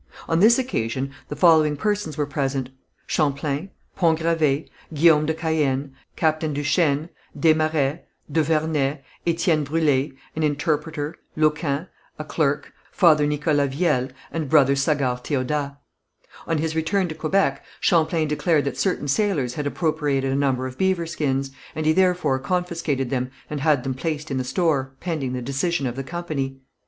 On 0.27 0.39
this 0.39 0.57
occasion 0.57 1.11
the 1.27 1.35
following 1.35 1.77
persons 1.77 2.17
were 2.17 2.25
present: 2.25 2.69
Champlain, 3.05 3.69
Pont 3.95 4.17
Gravé, 4.17 4.67
Guillaume 4.91 5.27
de 5.27 5.33
Caën, 5.35 5.91
Captain 6.15 6.51
Duchesne, 6.51 7.09
des 7.39 7.53
Marets, 7.53 7.99
De 8.31 8.41
Vernet, 8.41 9.03
Étienne 9.27 9.63
Brûlé, 9.63 10.15
an 10.35 10.41
interpreter, 10.41 11.13
Loquin, 11.37 11.87
a 12.17 12.25
clerk, 12.25 12.73
Father 12.91 13.27
Nicholas 13.27 13.71
Viel, 13.75 14.09
and 14.31 14.49
Brother 14.49 14.73
Sagard 14.73 15.23
Théodat. 15.23 15.77
On 16.47 16.57
his 16.57 16.75
return 16.75 17.07
to 17.07 17.13
Quebec, 17.13 17.63
Champlain 17.79 18.27
declared 18.27 18.65
that 18.65 18.77
certain 18.77 19.07
sailors 19.07 19.53
had 19.53 19.67
appropriated 19.67 20.31
a 20.31 20.35
number 20.35 20.65
of 20.65 20.79
beaver 20.79 21.05
skins, 21.05 21.51
and 21.75 21.85
he 21.85 21.93
therefore 21.93 22.39
confiscated 22.39 23.11
them 23.11 23.29
and 23.51 23.59
had 23.61 23.83
them 23.83 23.93
placed 23.93 24.31
in 24.31 24.37
the 24.39 24.43
store, 24.43 24.95
pending 24.99 25.33
the 25.33 25.43
decision 25.43 25.85
of 25.85 25.95
the 25.95 26.03
company. 26.03 26.57